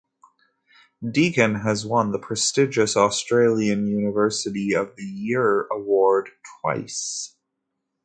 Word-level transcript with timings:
Deakin 1.07 1.53
has 1.61 1.85
won 1.85 2.11
the 2.11 2.17
prestigious 2.17 2.97
Australian 2.97 3.85
University 3.85 4.73
of 4.73 4.95
the 4.95 5.03
Year 5.03 5.67
award 5.67 6.29
twice. 6.59 7.35